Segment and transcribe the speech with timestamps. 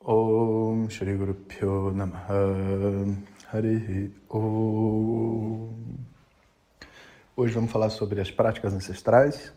[0.00, 2.36] Om Shri Guru Pyo Namaha
[3.52, 5.70] Hari Om.
[7.36, 9.52] Hoje vamos falar sobre as práticas ancestrais,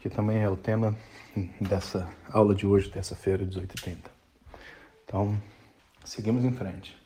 [0.00, 0.94] que também é o tema
[1.60, 3.96] dessa aula de hoje, terça-feira, 18h30.
[5.04, 5.36] Então,
[6.04, 6.96] seguimos em frente.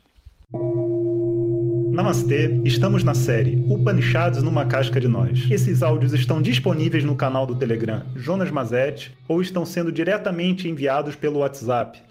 [1.91, 5.49] Namastê, estamos na série Upanishads numa casca de nós.
[5.49, 11.15] Esses áudios estão disponíveis no canal do Telegram Jonas Mazet ou estão sendo diretamente enviados
[11.15, 12.08] pelo WhatsApp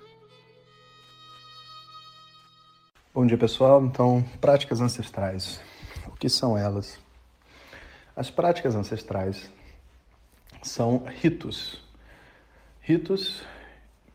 [3.18, 5.60] Bom dia pessoal, então práticas ancestrais.
[6.06, 7.00] O que são elas?
[8.14, 9.50] As práticas ancestrais
[10.62, 11.82] são ritos.
[12.80, 13.42] Ritos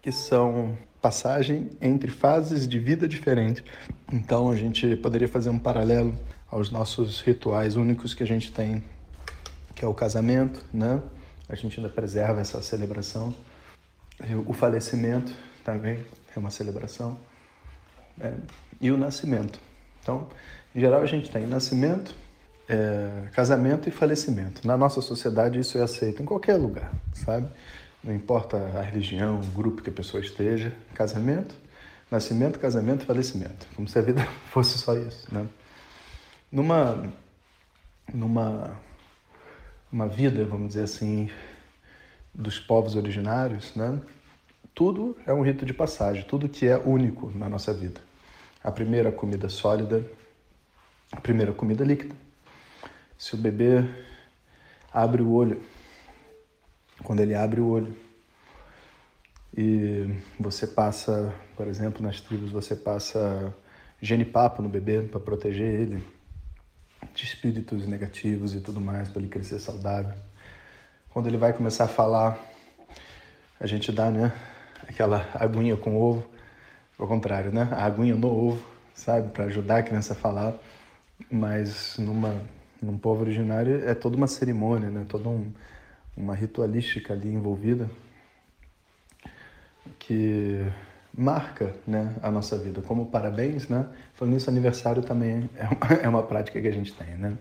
[0.01, 3.61] que são passagem entre fases de vida diferentes.
[4.09, 6.17] Então a gente poderia fazer um paralelo
[6.49, 8.81] aos nossos rituais únicos que a gente tem,
[9.75, 11.03] que é o casamento, né?
[11.49, 13.35] A gente ainda preserva essa celebração.
[14.45, 17.19] O falecimento também é uma celebração.
[18.21, 18.31] É,
[18.83, 19.57] e o nascimento.
[20.01, 20.27] Então,
[20.75, 22.13] em geral, a gente tem nascimento,
[22.67, 24.67] é, casamento e falecimento.
[24.67, 27.47] Na nossa sociedade, isso é aceito em qualquer lugar, sabe?
[28.03, 31.55] Não importa a religião, o grupo que a pessoa esteja, casamento,
[32.11, 33.65] nascimento, casamento, falecimento.
[33.73, 35.47] Como se a vida fosse só isso, né?
[36.51, 37.09] Numa,
[38.13, 38.77] numa
[39.89, 41.29] uma vida, vamos dizer assim,
[42.33, 43.97] dos povos originários, né?
[44.75, 48.01] Tudo é um rito de passagem, tudo que é único na nossa vida
[48.63, 50.09] a primeira comida sólida,
[51.11, 52.15] a primeira comida líquida.
[53.17, 53.83] Se o bebê
[54.91, 55.61] abre o olho,
[57.03, 57.95] quando ele abre o olho,
[59.55, 63.53] e você passa, por exemplo, nas tribos, você passa
[64.01, 66.03] genipapo no bebê para proteger ele
[67.13, 70.13] de espíritos negativos e tudo mais, para ele crescer saudável.
[71.09, 72.39] Quando ele vai começar a falar,
[73.59, 74.33] a gente dá, né,
[74.87, 76.32] aquela aguinha com ovo
[76.97, 77.67] ao contrário, né?
[77.71, 78.63] A aguinha no ovo,
[78.93, 79.29] sabe?
[79.29, 80.55] Para ajudar a criança a falar.
[81.31, 82.41] Mas numa,
[82.81, 85.05] num povo originário é toda uma cerimônia, né?
[85.07, 85.51] Toda um,
[86.15, 87.89] uma ritualística ali envolvida
[89.99, 90.65] que
[91.15, 92.81] marca né, a nossa vida.
[92.81, 93.87] Como parabéns, né?
[94.13, 97.37] Falando nisso, aniversário também é uma, é uma prática que a gente tem, né?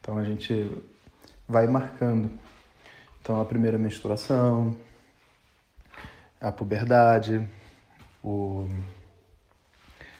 [0.00, 0.70] Então a gente
[1.46, 2.30] vai marcando.
[3.20, 4.76] Então a primeira menstruação,
[6.40, 7.46] a puberdade,
[8.22, 8.68] o...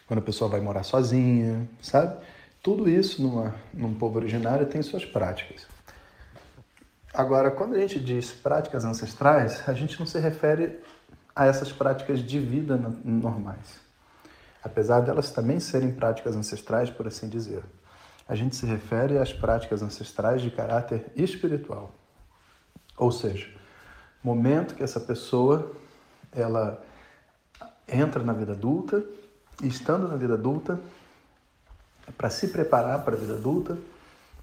[0.07, 2.17] quando a pessoa vai morar sozinha, sabe?
[2.63, 5.67] Tudo isso numa, num povo originário tem suas práticas.
[7.13, 10.79] Agora, quando a gente diz práticas ancestrais, a gente não se refere
[11.35, 13.81] a essas práticas de vida normais.
[14.63, 17.63] Apesar delas também serem práticas ancestrais, por assim dizer.
[18.29, 21.95] A gente se refere às práticas ancestrais de caráter espiritual.
[22.97, 23.49] Ou seja,
[24.23, 25.73] momento que essa pessoa
[26.33, 26.85] ela
[27.89, 29.05] entra na vida adulta
[29.63, 30.79] e estando na vida adulta,
[32.17, 33.77] para se preparar para a vida adulta,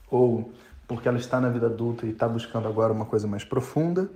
[0.10, 0.52] ou
[0.88, 4.10] porque ela está na vida adulta e está buscando agora uma coisa mais profunda,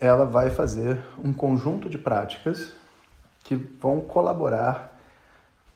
[0.00, 2.72] ela vai fazer um conjunto de práticas
[3.42, 4.96] que vão colaborar,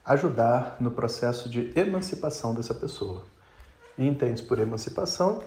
[0.05, 3.25] ajudar no processo de emancipação dessa pessoa.
[3.97, 5.43] E entende por emancipação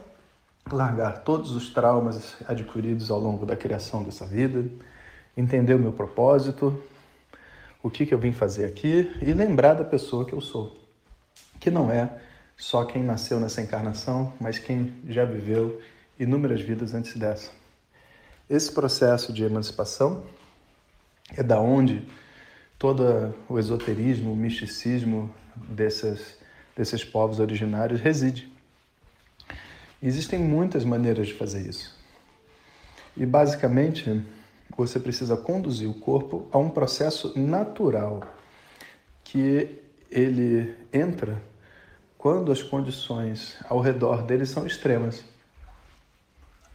[0.71, 4.65] largar todos os traumas adquiridos ao longo da criação dessa vida,
[5.37, 6.81] entender o meu propósito,
[7.85, 10.75] o que, que eu vim fazer aqui e lembrar da pessoa que eu sou,
[11.59, 12.09] que não é
[12.57, 15.79] só quem nasceu nessa encarnação, mas quem já viveu
[16.19, 17.51] inúmeras vidas antes dessa.
[18.49, 20.23] Esse processo de emancipação
[21.37, 22.07] é da onde
[22.79, 26.39] todo o esoterismo, o misticismo desses,
[26.75, 28.51] desses povos originários reside.
[30.01, 31.95] Existem muitas maneiras de fazer isso.
[33.15, 34.25] E basicamente,
[34.77, 38.21] você precisa conduzir o corpo a um processo natural
[39.23, 39.81] que
[40.11, 41.41] ele entra
[42.17, 45.23] quando as condições ao redor dele são extremas.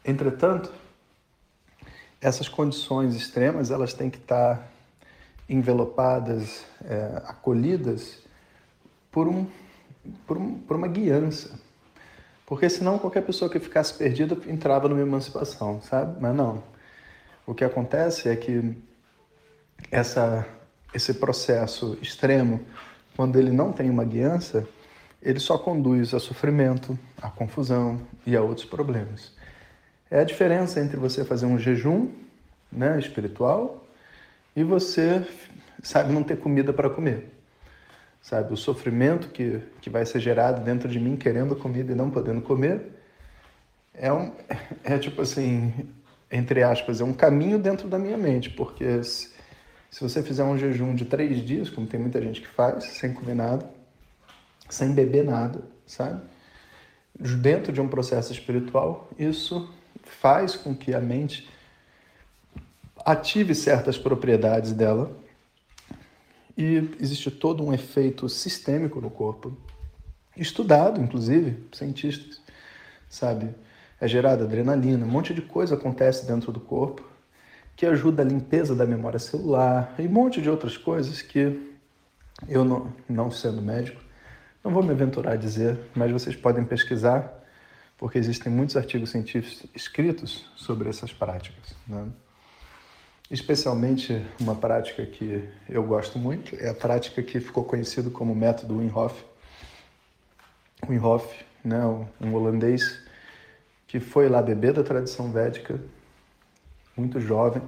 [0.05, 0.73] Entretanto,
[2.21, 4.71] essas condições extremas elas têm que estar
[5.49, 8.19] envelopadas, é, acolhidas
[9.11, 9.47] por, um,
[10.27, 11.59] por, um, por uma guiança.
[12.47, 16.21] Porque senão qualquer pessoa que ficasse perdida entrava numa emancipação, sabe?
[16.21, 16.63] Mas não.
[17.47, 18.77] O que acontece é que
[19.91, 20.47] essa,
[20.95, 22.61] esse processo extremo,
[23.17, 24.67] quando ele não tem uma guiança,
[25.23, 29.33] ele só conduz a sofrimento, a confusão e a outros problemas.
[30.11, 32.11] É a diferença entre você fazer um jejum
[32.71, 33.85] né, espiritual
[34.57, 35.27] e você,
[35.83, 37.33] sabe, não ter comida para comer.
[38.23, 42.11] Sabe, o sofrimento que, que vai ser gerado dentro de mim querendo comida e não
[42.11, 43.01] podendo comer
[43.95, 44.33] é, um,
[44.85, 45.73] é tipo assim,
[46.31, 50.95] entre aspas, é um caminho dentro da minha mente, porque Se você fizer um jejum
[50.95, 53.69] de três dias, como tem muita gente que faz, sem comer nada,
[54.69, 56.23] sem beber nada, sabe?
[57.19, 59.69] Dentro de um processo espiritual, isso
[60.05, 61.51] faz com que a mente
[63.05, 65.19] ative certas propriedades dela
[66.57, 69.57] e existe todo um efeito sistêmico no corpo,
[70.37, 72.41] estudado, inclusive, cientistas,
[73.09, 73.55] sabe?
[74.01, 77.05] É gerada adrenalina, um monte de coisa acontece dentro do corpo
[77.77, 81.71] que ajuda a limpeza da memória celular e um monte de outras coisas que
[82.47, 84.01] eu, não, não sendo médico,
[84.63, 87.43] não vou me aventurar a dizer, mas vocês podem pesquisar,
[87.97, 91.75] porque existem muitos artigos científicos escritos sobre essas práticas.
[91.87, 92.07] Né?
[93.31, 98.77] Especialmente uma prática que eu gosto muito, é a prática que ficou conhecido como método
[98.79, 99.25] Wim Hof.
[100.87, 101.27] Wim Hof,
[101.65, 101.83] né,
[102.21, 103.01] um holandês
[103.91, 105.81] que foi lá beber da tradição védica,
[106.97, 107.61] muito jovem,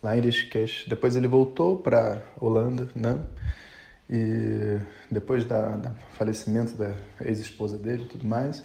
[0.00, 0.84] lá em Rishikesh.
[0.86, 3.18] Depois ele voltou para Holanda, né?
[4.08, 4.78] E
[5.10, 8.62] depois da, da falecimento da ex-esposa dele e tudo mais,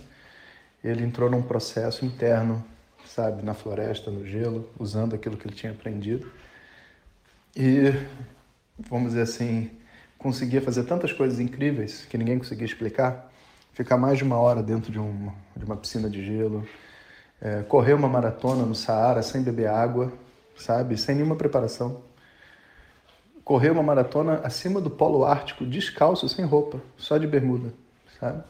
[0.83, 2.63] ele entrou num processo interno,
[3.04, 6.31] sabe, na floresta, no gelo, usando aquilo que ele tinha aprendido.
[7.56, 7.94] E,
[8.77, 9.71] vamos dizer assim,
[10.19, 13.31] conseguia fazer tantas coisas incríveis que ninguém conseguia explicar.
[13.74, 16.68] Ficar mais de uma hora dentro de de uma piscina de gelo,
[17.41, 20.13] é, correr uma maratona no Saara sem beber água,
[20.55, 20.95] sabe?
[20.95, 22.03] Sem nenhuma preparação.
[23.43, 27.73] Correr uma maratona acima do Polo Ártico, descalço, sem roupa, só de bermuda,
[28.19, 28.43] sabe?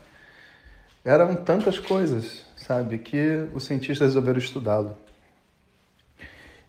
[1.03, 4.95] Eram tantas coisas, sabe, que os cientistas resolveram estudá-lo.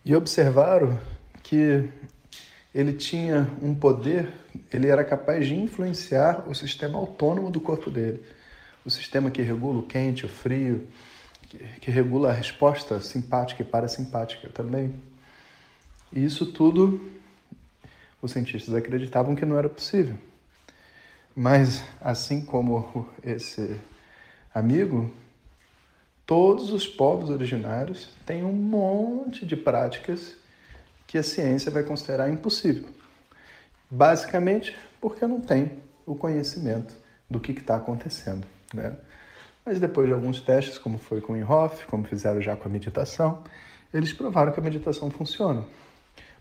[0.05, 0.99] E observaram
[1.43, 1.91] que
[2.75, 4.33] ele tinha um poder,
[4.73, 8.23] ele era capaz de influenciar o sistema autônomo do corpo dele.
[8.85, 10.89] O sistema que regula o quente, o frio,
[11.81, 14.95] que regula a resposta simpática e parasimpática também.
[16.13, 17.11] E isso tudo
[18.21, 20.17] os cientistas acreditavam que não era possível.
[21.35, 23.81] Mas, assim como esse
[24.55, 25.13] amigo,
[26.27, 30.37] todos os povos originários têm um monte de práticas
[31.07, 32.89] que a ciência vai considerar impossível.
[33.91, 36.95] Basicamente porque não tem o conhecimento
[37.29, 38.47] do que está acontecendo.
[38.73, 38.95] Né?
[39.65, 42.73] Mas depois de alguns testes, como foi com o Inhoff, como fizeram já com a
[42.73, 43.43] meditação,
[43.95, 45.65] eles provaram que a meditação funciona.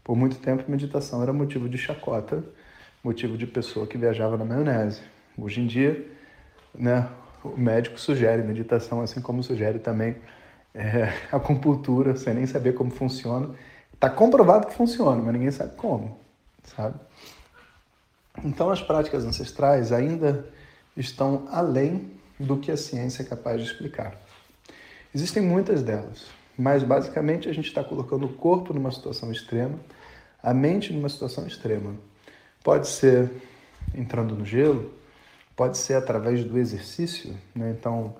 [0.04, 2.44] Por muito tempo, a meditação era motivo de chacota,
[3.04, 5.02] motivo de pessoa que viajava na maionese.
[5.38, 6.08] Hoje em dia,
[6.74, 7.08] né,
[7.44, 10.16] o médico sugere meditação, assim como sugere também
[10.74, 13.50] é, acupuntura, sem nem saber como funciona.
[13.94, 16.18] Está comprovado que funciona, mas ninguém sabe como,
[16.64, 16.96] sabe?
[18.44, 20.48] Então, as práticas ancestrais ainda
[20.98, 24.16] estão além do que a ciência é capaz de explicar.
[25.14, 26.26] Existem muitas delas,
[26.58, 29.80] mas basicamente a gente está colocando o corpo numa situação extrema,
[30.42, 31.96] a mente numa situação extrema.
[32.64, 33.30] Pode ser
[33.94, 34.94] entrando no gelo,
[35.56, 37.76] pode ser através do exercício, né?
[37.78, 38.16] então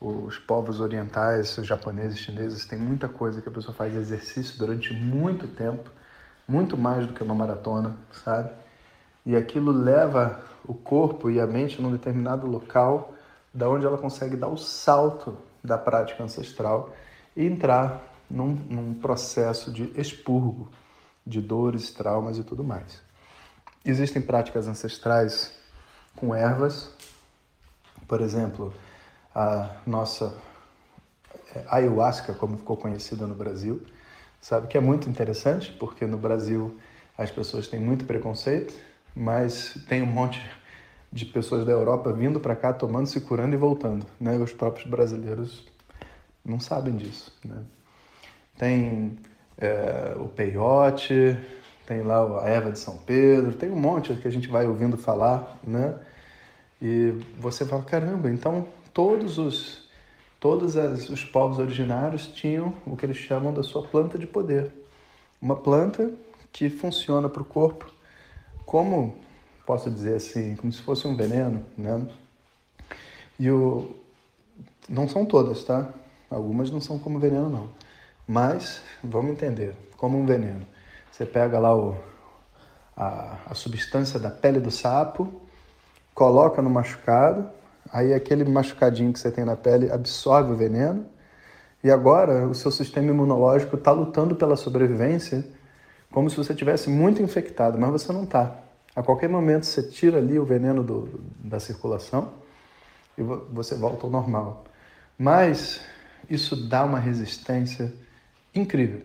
[0.00, 4.92] os povos orientais, os japoneses, chineses, tem muita coisa que a pessoa faz exercício durante
[4.92, 5.90] muito tempo,
[6.46, 8.50] muito mais do que uma maratona, sabe?
[9.24, 13.13] E aquilo leva o corpo e a mente num determinado local
[13.54, 16.92] da onde ela consegue dar o salto da prática ancestral
[17.36, 20.68] e entrar num, num processo de expurgo
[21.24, 23.00] de dores, traumas e tudo mais.
[23.84, 25.56] Existem práticas ancestrais
[26.16, 26.90] com ervas,
[28.08, 28.74] por exemplo,
[29.34, 30.36] a nossa
[31.54, 33.82] é, ayahuasca, como ficou conhecida no Brasil,
[34.40, 36.78] sabe que é muito interessante, porque no Brasil
[37.16, 38.74] as pessoas têm muito preconceito,
[39.14, 40.40] mas tem um monte
[41.14, 44.04] de pessoas da Europa vindo para cá, tomando, se curando e voltando.
[44.20, 44.36] Né?
[44.36, 45.64] Os próprios brasileiros
[46.44, 47.32] não sabem disso.
[47.44, 47.62] Né?
[48.58, 49.16] Tem
[49.56, 51.38] é, o peiote,
[51.86, 54.96] tem lá a Eva de São Pedro, tem um monte que a gente vai ouvindo
[54.96, 55.94] falar, né?
[56.82, 59.84] E você fala, caramba, então todos os
[60.40, 64.72] todos as, os povos originários tinham o que eles chamam da sua planta de poder.
[65.40, 66.12] Uma planta
[66.52, 67.90] que funciona para o corpo
[68.66, 69.23] como
[69.66, 72.06] posso dizer assim, como se fosse um veneno, né?
[73.38, 73.96] E o
[74.88, 75.88] não são todas, tá?
[76.30, 77.68] Algumas não são como veneno não.
[78.26, 80.66] Mas vamos entender, como um veneno.
[81.10, 81.96] Você pega lá o,
[82.96, 85.40] a, a substância da pele do sapo,
[86.14, 87.48] coloca no machucado,
[87.92, 91.06] aí aquele machucadinho que você tem na pele absorve o veneno,
[91.82, 95.44] e agora o seu sistema imunológico está lutando pela sobrevivência
[96.10, 98.63] como se você tivesse muito infectado, mas você não está.
[98.94, 102.32] A qualquer momento você tira ali o veneno do, da circulação
[103.18, 104.64] e você volta ao normal.
[105.18, 105.80] Mas
[106.28, 107.92] isso dá uma resistência
[108.54, 109.02] incrível.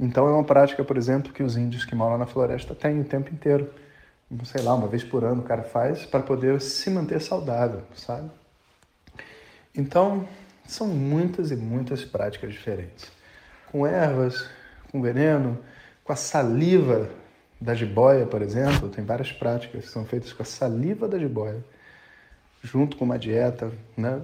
[0.00, 3.04] Então é uma prática, por exemplo, que os índios que moram na floresta têm o
[3.04, 3.72] tempo inteiro.
[4.44, 8.30] Sei lá, uma vez por ano o cara faz para poder se manter saudável, sabe?
[9.74, 10.26] Então,
[10.66, 13.12] são muitas e muitas práticas diferentes.
[13.70, 14.48] Com ervas,
[14.90, 15.58] com veneno,
[16.02, 17.10] com a saliva
[17.60, 21.64] da jiboia, por exemplo, tem várias práticas que são feitas com a saliva da jiboia,
[22.62, 24.22] junto com uma dieta, né?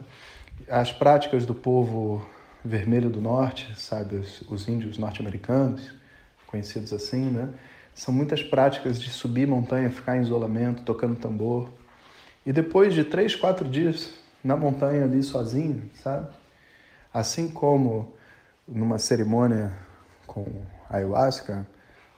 [0.68, 2.26] As práticas do povo
[2.64, 5.92] vermelho do norte, sabe, os, os índios norte-americanos,
[6.46, 7.48] conhecidos assim, né?
[7.94, 11.70] São muitas práticas de subir montanha, ficar em isolamento, tocando tambor.
[12.44, 16.28] E depois de três, quatro dias na montanha ali sozinho, sabe?
[17.12, 18.14] Assim como
[18.66, 19.72] numa cerimônia
[20.26, 20.46] com
[20.88, 21.66] ayahuasca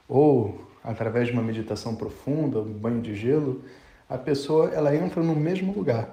[0.09, 3.62] ou através de uma meditação profunda, um banho de gelo,
[4.08, 6.12] a pessoa ela entra no mesmo lugar.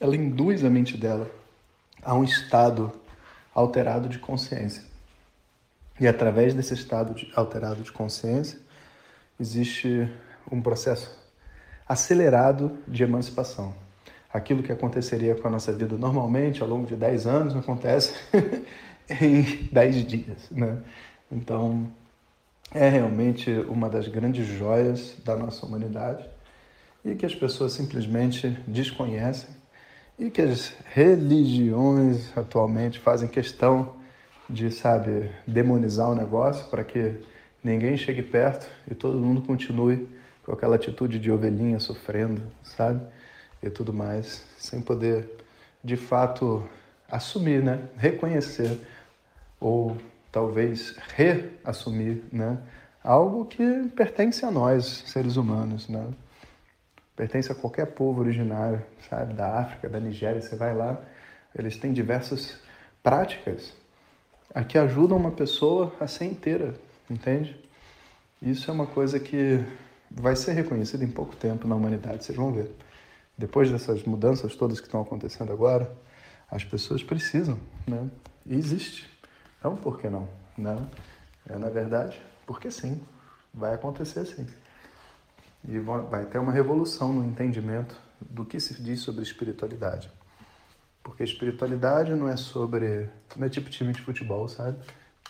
[0.00, 1.30] Ela induz a mente dela
[2.02, 2.92] a um estado
[3.54, 4.84] alterado de consciência.
[6.00, 8.58] E através desse estado de, alterado de consciência,
[9.38, 10.08] existe
[10.50, 11.18] um processo
[11.88, 13.74] acelerado de emancipação.
[14.32, 18.14] Aquilo que aconteceria com a nossa vida normalmente ao longo de 10 anos acontece
[19.20, 20.50] em 10 dias.
[20.50, 20.78] Né?
[21.32, 21.90] Então,
[22.74, 26.24] é realmente uma das grandes joias da nossa humanidade
[27.04, 29.48] e que as pessoas simplesmente desconhecem
[30.18, 33.94] e que as religiões atualmente fazem questão
[34.48, 37.14] de, sabe, demonizar o negócio para que
[37.62, 40.08] ninguém chegue perto e todo mundo continue
[40.44, 43.00] com aquela atitude de ovelhinha sofrendo, sabe?
[43.62, 45.28] E tudo mais, sem poder
[45.82, 46.68] de fato
[47.10, 47.80] assumir, né?
[47.96, 48.78] Reconhecer
[49.60, 49.96] ou
[50.30, 52.58] talvez reassumir, né?
[53.02, 56.08] Algo que pertence a nós, seres humanos, né?
[57.18, 58.80] pertence a qualquer povo originário,
[59.10, 61.02] sabe, da África, da Nigéria, você vai lá,
[61.52, 62.56] eles têm diversas
[63.02, 63.74] práticas
[64.68, 66.74] que ajudam uma pessoa a ser inteira,
[67.10, 67.58] entende?
[68.40, 69.64] Isso é uma coisa que
[70.08, 72.70] vai ser reconhecida em pouco tempo na humanidade, vocês vão ver.
[73.36, 75.90] Depois dessas mudanças todas que estão acontecendo agora,
[76.48, 78.08] as pessoas precisam, né?
[78.46, 79.17] E existe.
[79.58, 80.28] Então, por que não?
[80.56, 80.88] Não.
[81.48, 83.00] É, na verdade, porque sim.
[83.52, 84.46] Vai acontecer sim.
[85.66, 90.10] E vai ter uma revolução no entendimento do que se diz sobre espiritualidade.
[91.02, 93.08] Porque espiritualidade não é sobre.
[93.36, 94.78] não é tipo time de futebol, sabe?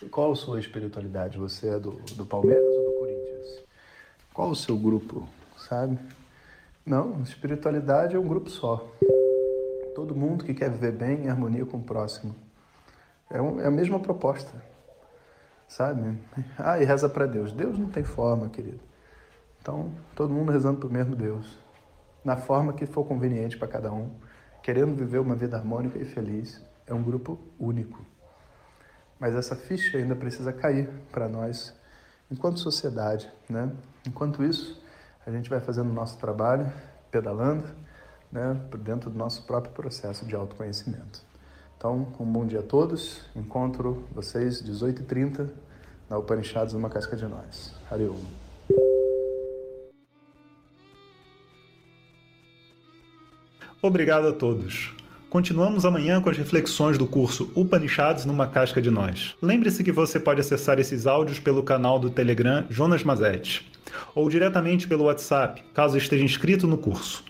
[0.07, 1.37] qual a sua espiritualidade?
[1.37, 3.63] Você é do, do Palmeiras ou do Corinthians?
[4.33, 5.99] Qual o seu grupo, sabe?
[6.85, 8.89] Não, espiritualidade é um grupo só.
[9.93, 12.33] Todo mundo que quer viver bem em harmonia com o próximo.
[13.29, 14.51] É, um, é a mesma proposta,
[15.67, 16.17] sabe?
[16.57, 17.51] Ah, e reza para Deus.
[17.51, 18.79] Deus não tem forma, querido.
[19.61, 21.57] Então, todo mundo rezando para o mesmo Deus,
[22.23, 24.09] na forma que for conveniente para cada um,
[24.63, 26.61] querendo viver uma vida harmônica e feliz.
[26.87, 28.03] É um grupo único.
[29.19, 31.75] Mas essa ficha ainda precisa cair para nós,
[32.31, 33.31] enquanto sociedade.
[33.47, 33.71] Né?
[34.07, 34.81] Enquanto isso,
[35.25, 36.71] a gente vai fazendo o nosso trabalho,
[37.11, 37.67] pedalando,
[38.31, 41.28] né, dentro do nosso próprio processo de autoconhecimento.
[41.79, 43.21] Então, um bom dia a todos.
[43.33, 45.47] Encontro vocês 18h30
[46.09, 47.73] na Upanishads Uma Casca de Nós.
[47.89, 48.17] Hariom.
[53.81, 54.93] Obrigado a todos.
[55.29, 59.37] Continuamos amanhã com as reflexões do curso Upanishads numa casca de nós.
[59.41, 63.71] Lembre-se que você pode acessar esses áudios pelo canal do Telegram Jonas Mazetti
[64.13, 67.23] ou diretamente pelo WhatsApp, caso esteja inscrito no curso.